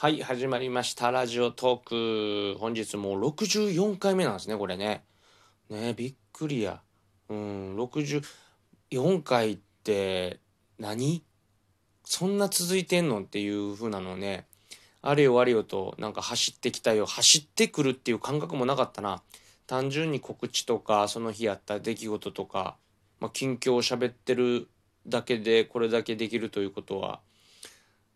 [0.00, 1.10] はい、始まりました。
[1.10, 2.60] ラジオトーク。
[2.60, 5.02] 本日もう64回目なんですね、これね。
[5.70, 6.80] ねびっくりや。
[7.28, 10.38] うん、64回って
[10.78, 11.24] 何？
[12.04, 14.46] そんな続いてんのっていう風なのね。
[15.02, 17.04] あれよあれよとなんか走ってきたよ。
[17.04, 19.20] 走ってくるっていう感覚もなかったな。
[19.66, 22.76] 単純に告知とか、その日やった出来事とか、
[23.18, 24.68] まあ、近況を喋ってる
[25.08, 27.18] だけでこれだけできるということは、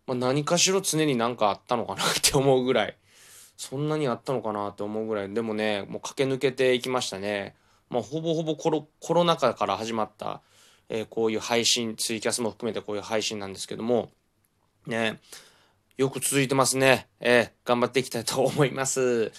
[0.07, 2.97] まあ、何かしら常になんかあったのかなって思うぐらい、
[3.57, 7.55] そんなにあったのかなって思うぐらい、でもね、もう駆け抜けていきましたね。
[7.91, 10.41] まあ、ほぼほぼコロコロナ禍から始まった、
[10.89, 14.11] えーこういう配信、ツイキャスも含めてこういう配信なんですけども、
[14.87, 15.21] ね、
[15.97, 17.09] よく続いてますね。
[17.21, 19.31] えー頑張っていきたいと思います。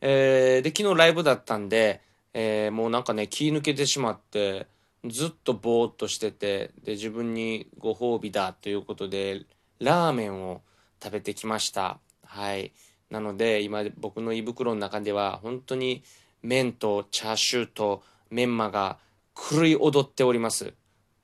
[0.00, 2.00] えーで、昨日ライブだったんで、
[2.34, 4.66] えーもうなんかね、気抜けてしまって、
[5.06, 9.42] ずっとぼーっとしてて、で、自分にご褒美だということで、
[9.82, 10.62] ラーメンを
[11.02, 11.98] 食べてきました。
[12.24, 12.72] はい。
[13.10, 16.02] なので、今、僕の胃袋の中では、本当に
[16.42, 18.98] 麺とチャーシューとメンマが
[19.34, 20.72] 狂い踊っております。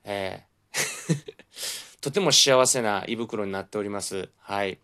[0.05, 0.49] えー
[2.01, 4.29] とても幸せな胃袋になっております。
[4.39, 4.79] はい。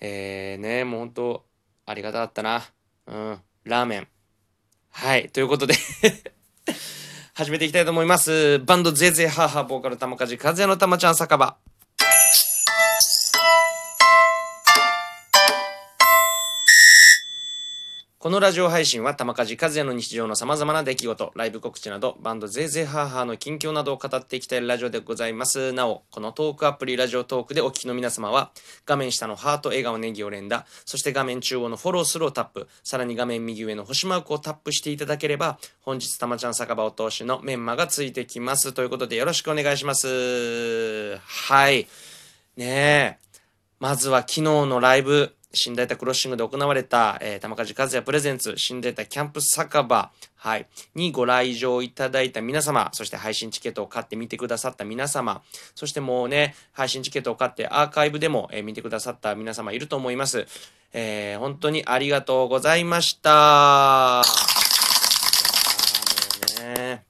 [0.00, 1.44] えー、ね、もう本当、
[1.86, 2.62] ありがたかったな。
[3.06, 3.40] うん。
[3.64, 4.08] ラーメン。
[4.90, 5.28] はい。
[5.30, 5.74] ということで
[7.34, 8.58] 始めていきたいと思います。
[8.60, 11.69] バンドゼーゼーハーハーボーカル玉梶和也の玉ちゃん酒場。
[18.20, 25.72] このラジオ配信は玉梶和也の日常の様々な出来事、ライブ告知など、バンドゼーゼーハーハーの近況などを語っていきたいラジオでございます。
[25.72, 28.50] なお、このトークアプリラジオトークでお聞きの皆様は、
[28.84, 38.74] 画面下のハート、笑顔、ネギを連打、そして画面中央のフォロースルーをタップ、さらに画面右上の星マークをタップしていただければ、本日玉ちゃん酒場お通しのメンマがついてきます。
[38.74, 41.16] ということでよろしくお願いします。
[41.16, 41.88] はい。
[42.58, 43.18] ねえ。
[43.78, 55.42] まずは昨日のライブ、新大田クロッシングで行われた、えー、玉梶和也プレゼンツ、新大田キャンプ酒場、はい、にご来場いただいた皆様、そして配信チケットを買って見てくださった皆様、
[55.74, 60.46] そしてもうね、配信チケットを買ってアーカイブでも、えー見てくださった皆様いると思います。
[60.92, 64.22] えー本当にありがとうございました。
[66.60, 67.09] ね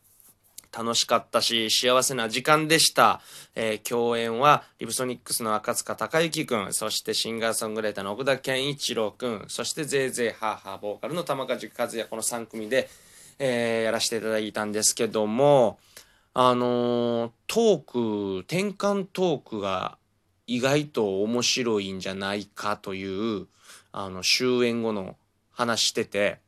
[0.77, 3.21] 楽しかったし、幸せな時間でした。
[3.55, 12.89] えー共演は、リブソニックスの赤塚孝之くん、そしてシンガーソングライターの奥田健一郎くん、そしてゼーゼーハーハーボーカルの玉梶和也、この3組で、
[13.39, 15.79] えーやらせていただいたんですけども、
[16.35, 19.99] あのートーク、転換トークが
[20.47, 23.47] 意外と面白いんじゃないかという、
[23.93, 25.17] あの、終演後の
[25.51, 26.39] 話してて、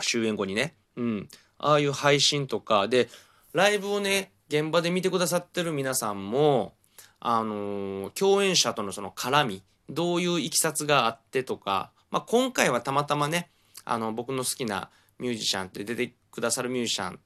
[0.00, 1.28] 終演後にね、うん、
[1.58, 3.08] ああいう配信とかで
[3.52, 6.74] ライブをね現場で見てくださってる皆さんも
[7.20, 13.50] あのー共演者とのその絡みどういういきさつがあってとか、まあ、今回はたまたまね
[13.84, 17.20] あの僕の好きなミュージシャンって出てくださるミュージシャン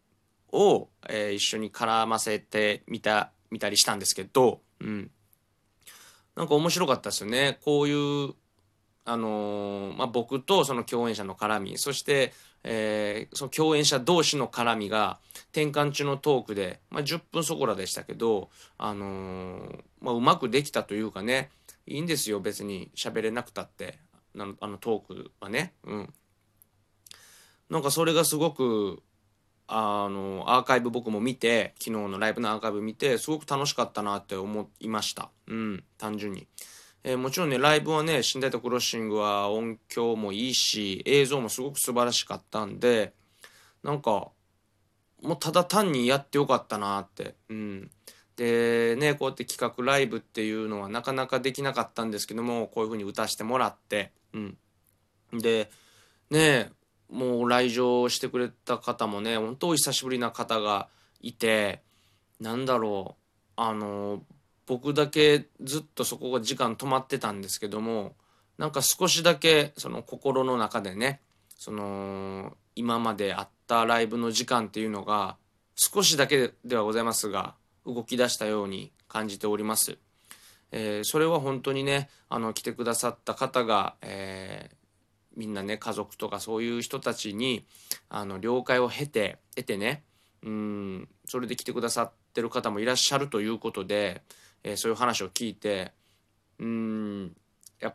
[0.52, 5.10] を、えー一緒に絡ませてみた見たりしたんですけど、うん、
[6.34, 7.58] なんか面白かったですよね。
[7.64, 8.34] こういう
[9.06, 12.32] あのーまあ、僕とその共演者の絡みそして、
[12.64, 15.18] えーその共演者同士の絡みが
[15.52, 21.50] 転換中のトークで、まあ、10分そこらでしたけど、あのーまあ、うまくできたというかね
[21.86, 23.98] いいんですよ別に喋れなくたって
[24.34, 25.72] あのあのトークはね。
[25.84, 26.12] うん、
[27.70, 29.02] なんかそれがすごく
[29.68, 36.46] あのアーカイブ僕も見て昨日のライブのアーカイブ見てすごく楽しかったなって思いましたうん単純に、
[37.06, 43.14] えーもちろんねライブはね新大田クロッシングは音響もいいし映像もすごく素晴らしかったんで
[43.84, 44.10] なんか
[45.22, 47.90] もうただ単にやってよかったなってうん。
[48.36, 54.58] でねこうやって企画ライブっていうのはなかなかできなかったんですけどもこういう風に歌してもらってうん。
[55.32, 55.70] で
[56.30, 56.72] ね
[57.08, 60.88] もう来場してくれた方もね本当お久しぶりな方が
[61.20, 61.82] いて
[62.40, 64.22] なんだろうあの
[64.66, 68.14] 僕だけずっとそこが時間止まってたんですけども
[68.58, 71.20] なんか少しだけその心の中でね
[71.56, 75.36] その今まであったライブの時間っていうのが
[75.74, 77.54] 少しだけではございますが
[77.86, 79.98] 動き出したように感じております。
[80.72, 84.76] えーそれは本当にねあの来てくださった方が、えー
[85.36, 87.66] みんなね家族とかそういう人たちに
[88.08, 90.02] あの了解を経て得てね
[90.42, 94.22] うんそれで来てくださってる方もいらっしゃるということで、
[94.64, 95.92] えーそういう話を聞いて
[96.58, 97.36] うん
[97.80, 97.94] やっ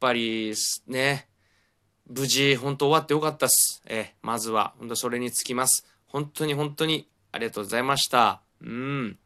[0.00, 0.54] ぱり
[0.86, 1.28] ね
[2.08, 5.86] 無事本当終わってよかったっす、えーまずは本当それにつきます。
[6.06, 8.40] 本当に本当にありがとうございました。
[8.60, 9.18] うん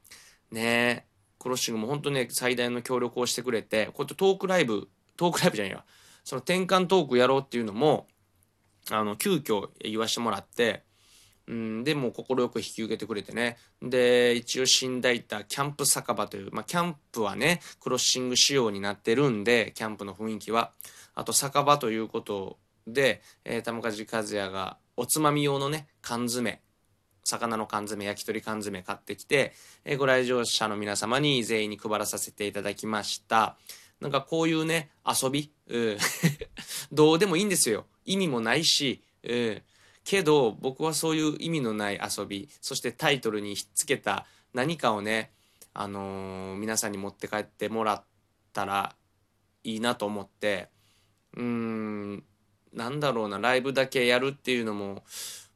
[0.51, 1.07] ね
[1.39, 5.85] クロッシングも本当ね最大の協力をしてくれてこうやってトークライブトークライブじゃないわ。
[6.25, 8.07] その転換トークやろうっていうのも、
[8.91, 10.83] あの、急遽言わしてもらって、
[11.49, 13.57] うん、で、も快く引き受けてくれてね。
[13.83, 20.73] で、一応新大田キャンプ酒場という、まあ、キャンプはね、クロッシング仕様になってるんで、キャンプの雰囲気は。
[21.15, 26.61] あと、酒場ということで、えー、玉梶和也がおつまみ用のね、缶詰、
[27.25, 29.55] 魚の缶詰、焼き鳥缶詰買ってきて、
[29.87, 33.57] えー、ご来場者の皆様に全員に配らさせていただきました。
[34.03, 35.99] なんかこういうね、遊び、うん、
[36.93, 37.87] どうでもいいんですよ。
[38.05, 39.63] 意味もないし、うん、
[40.09, 44.25] けど僕はそういう意味のない遊び、そしてタイトルにひっつけた
[44.55, 45.33] 何かをね、
[45.75, 48.05] あのー、皆さんに持って帰ってもらっ
[48.55, 48.95] たら
[49.65, 50.71] いいなと思って、
[51.37, 52.25] うーん、
[52.73, 55.05] なんだろうな、ライブだけやるっていうのも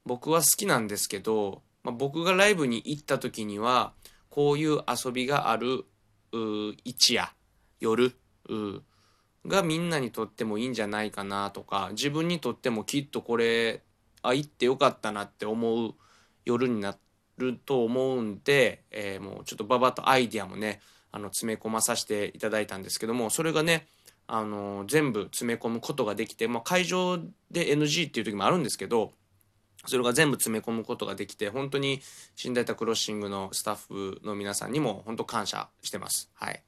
[0.04, 3.94] 僕は好きなんですけど、まあ、僕がライブに行った時には、
[4.28, 5.86] こういう遊びがある、
[6.84, 7.32] 一夜、
[7.80, 8.14] 夜、
[9.46, 13.82] がみんなにとってもいいんじゃないかなとか、自分にとってもきっとこれ、
[14.22, 15.94] あ、行ってよかったなって思う
[16.44, 16.96] 夜にな
[17.38, 20.80] ると思うんで、えー、もうちょっとばばとアイディアもね、
[21.10, 23.86] あの、詰め込まさせていただいたんですけども、それがね、
[24.26, 27.18] あの全部詰め込むことができて、まあ、会場
[27.50, 29.12] で NG っていう時もあるんですけど
[29.86, 32.00] それが全部詰め込むことができて本当に
[32.36, 36.30] 新大田クロッシングのスタッフの皆さんにも本当感謝してます。
[36.34, 36.62] はい。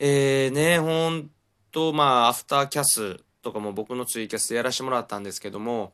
[0.00, 1.30] えー、ね、本
[1.70, 5.92] 当まあアフターキャスとかも僕のツイキャスでやらせてもらったんですけども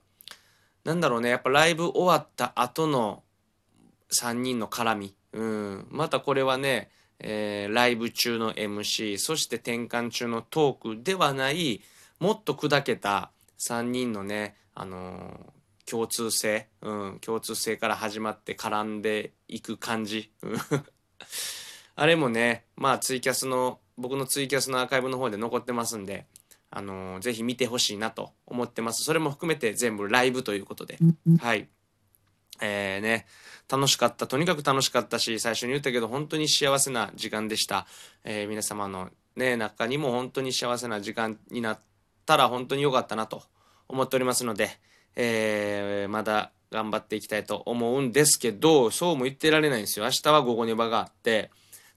[0.84, 1.31] なんだろうね。
[1.31, 3.22] やっぱライブ終わった後の
[4.12, 6.90] 3人の絡み、うん、またこれはね
[7.26, 11.81] えー、ライブ中の MC そして転換中のトークではない
[12.20, 20.31] もっと砕けた3人のね、あのー、共通性、うん、共通性から始まって絡んでいく感じ。
[21.96, 26.26] あれもねまあツイキャスの僕のツイキャスのアーカイブの方で残ってますんで
[26.76, 30.98] あのー、ぜひ見てほしいなと思ってますそれも含めて全部ライブということで
[31.38, 31.68] はい
[32.60, 33.26] えーね
[33.68, 34.26] 楽しかった。
[34.26, 37.86] とにかく楽しかったし、最初に言ったけど、本当に幸せな時間でした。
[38.24, 41.80] えー、皆様のね、中にも本当に幸せな時間になっ
[42.26, 43.42] たら本当に良かったなと
[43.88, 44.70] 思っておりますので、
[45.16, 50.04] えー、まだ頑張っていきたいと思うんですけど、そうも言ってられないんですよ。
[50.04, 51.50] 明日は午後に場があって、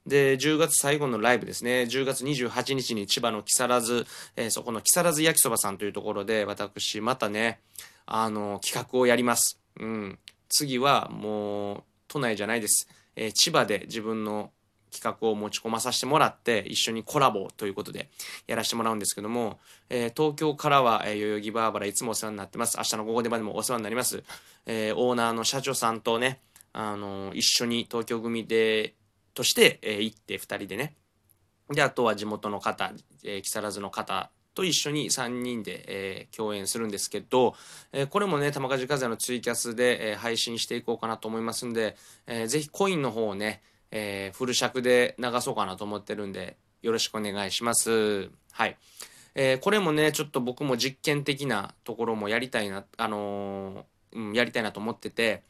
[0.07, 1.87] で、10月最後のライブですね。
[1.89, 4.05] 10月28日に千葉の木更津、
[4.35, 7.59] えー、そこの木更津焼きそばさんというところで、私、またね、
[8.05, 9.59] あの、企画をやります。
[9.79, 10.19] うん。
[10.49, 14.51] 次はもう都内じゃないです、えー、千葉で自分の
[14.91, 18.09] 企画を持ち込まさせてもらって一緒にコラボということで
[18.47, 24.23] やらせてもらうんですけども、えー、東京からは、えー、代々木バーバラいつもお世話になってます明日の午後でまでもお世話になります、
[24.65, 26.39] えー、オーナーの社長さんとね、
[26.71, 28.93] あの一緒に東京組で
[29.37, 30.95] として、え行って2人でね
[31.69, 32.91] であとは地元の方、
[33.23, 37.53] え木更津の方と一緒に3人で、えー、共演するんですけど、
[37.93, 41.95] えー、これもね、玉梶和也のツイキャスで、えー、配信していこうかなと思いますんで、
[42.25, 43.61] えー、ぜひコインの方をね、
[43.91, 48.31] え、フル尺で流そうかなと思ってるんで、よろしくお願いします。
[48.51, 48.75] はい。
[49.35, 55.43] え、これもね、ちょっと僕も実験的なところもやりたいな、あの、うん、やりたいなと思ってて、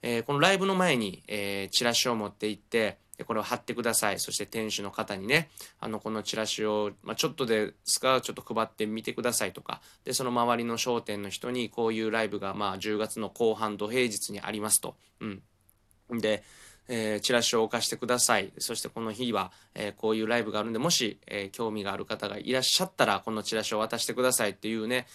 [0.00, 4.18] え、このライブの前に、え、チラシを持って行って、でこれを貼ってください。
[4.18, 5.48] そして店主の方にね、
[5.80, 14.96] あの、このチラシを、まあ、ちょっとですか、ちょっと配ってみてくださいとか、で、その周りの商店の人に、こういうライブが、まあ、10月の後半土平日にありますと。
[15.20, 15.42] うん。
[16.20, 16.42] で、
[16.88, 18.52] えー、チラシを置かしてください。
[18.58, 25.06] そしてこの日は、えー、こういうライブがあるんで、もし、えー、興味がある方がいらっしゃったら、このチラシを渡してくださいっていうね、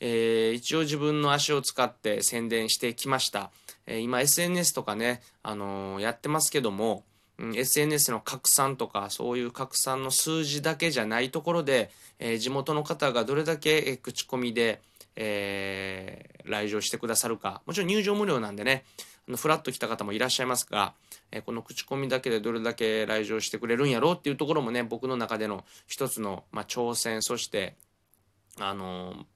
[0.00, 3.50] え一応自分の足を使って宣伝してきました。
[3.86, 7.04] え今 SNS とかね、あのやってますけども、
[7.38, 14.80] うん、SNS の拡散とかそういう拡散の数字だけじゃないところで、えー、地元の方がどれだけ、口コミで、
[15.14, 17.62] えー、来場してくださるか。
[17.66, 18.84] もちろん入場無料なんでね
[19.28, 20.94] あのフラッと来た方もいらっしゃいますが、
[21.30, 27.76] えこの口コミだけでどれだけ来場してくれるんやろうっていうところもね僕の中での一つの、まあ、挑戦そして
[28.58, 29.26] あの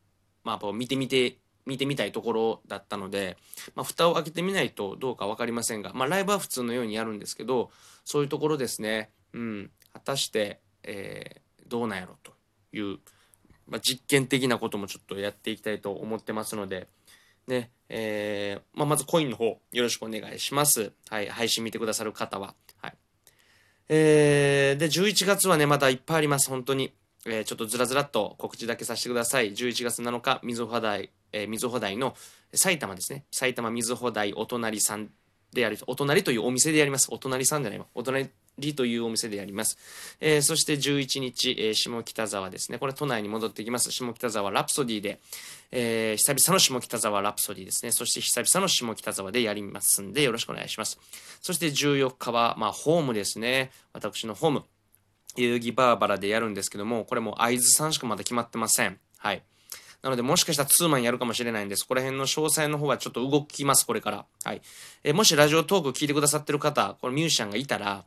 [0.45, 3.37] まあ見てみて見てみたいところだったので、
[3.75, 7.71] まあ、蓋を開けてみないとどうか分かりませんが、まあ、ライブは普通のようにやるんですけど
[8.05, 12.33] そういうところですね、うん、果たして、えー、どうなんやろと
[12.77, 12.99] いう、
[13.69, 16.89] まあ、実験的なこともちょっとやっていきたいと思ってますので、
[17.47, 22.55] ねえーまあ、まずコインの方よろしくお願いします、はい、配信見てくださる方は。
[22.81, 22.95] はい
[23.89, 26.93] えー、で11月はねまだいっぱいあります本当に。
[27.25, 29.53] えー、ちょっとずらずらっと告知だけさせてください。
[29.53, 32.15] 11月7日、水穂台、えー、水穂台の
[32.55, 33.25] 埼玉ですね。
[33.31, 35.11] 埼玉水穂台お隣さん
[35.53, 37.09] である、お隣というお店でやります。
[37.11, 37.87] お隣さんじゃないわ。
[37.95, 38.31] お隣
[38.75, 39.79] というお店でやります。
[40.21, 42.79] えー、そして11日、えー、下北沢ですね。
[42.79, 43.91] これ都内に戻ってきます。
[43.91, 45.21] 下北沢ラプソディで、
[45.71, 47.93] えー、久々の下北沢ラプソディですね。
[47.93, 50.99] そして久々の下北沢でやりますんで、よろしくお願いします。
[51.41, 53.73] そして14日は、まあ、ホームですね。
[53.93, 54.65] 私のホーム。
[55.37, 58.99] 代々木バーバラでやるんですけども、これも会津さんしかまだ決まってません。
[59.19, 59.43] はい。
[60.03, 64.25] なので、もしかしたらツーマンやるかもしれないんで、すここら辺の詳細の方はちょっと動きます、これから。
[64.45, 64.63] はい。
[65.05, 68.05] えもしラジオトーク聞いてくださってる方、このミュージシャンがいたら、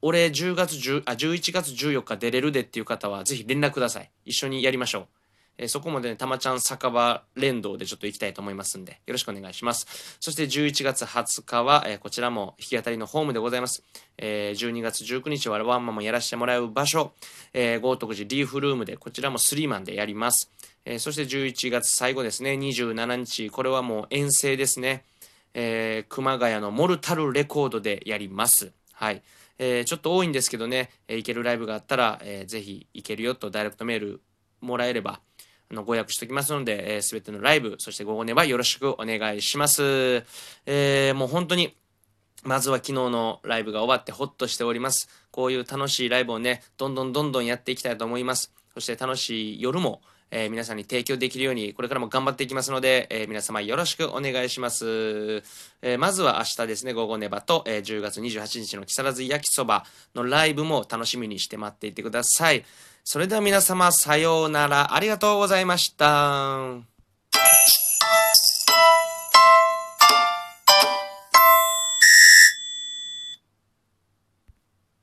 [0.00, 5.06] 俺10月10あ11月14日出れるでっていう方はぜひ連絡ください一緒にやりましょう
[5.58, 10.16] え、そこまでね、たまちゃん酒場連動でちょっと行きたいと思いますんで、よろしくお願いします。
[10.20, 13.82] そして11月20日は、え、こちらも弾き語りのホームでございます。
[14.16, 17.12] えー、12月19日はワンマンもやらせてもらう場所、
[17.52, 20.50] え、豪徳寺リーフルームで、こちらもスリーマンでやります。
[20.84, 25.04] え、そして11月最後ですね、27日、これはもう遠征ですね。
[25.54, 28.70] えー、熊谷のモルタルレコードでやります。
[28.92, 29.22] はい。
[29.58, 34.20] えー、ちょっと多いんですけどね、えー、行けるライブがあったら、えー、ぜひ行けるよとダイレクトメール
[34.60, 35.20] もらえれば、
[35.70, 40.24] あの、ご予約しておきますので、えー、すべてのライブ、そして午後ねはよろしくお願いします。
[40.66, 41.76] えー、もう本当に、
[42.44, 45.08] まずは昨日のライブが終わってほっとしております。
[45.30, 48.52] こういう楽しいライブをね、どんどんどんどんやっていきたいと思います。
[48.74, 55.42] そして楽しい夜も、えー、皆さんに提供できるように、これからも頑張っていきますので、えー、皆様よろしくお願いします。
[55.82, 59.84] えー、まずは明日ですね、午後ネバと、え10月28日の木更津焼きそば
[60.14, 62.64] のライブも楽しみにして待っていてください。
[63.04, 64.94] それでは皆様、さようなら。
[64.94, 66.78] ありがとうございました。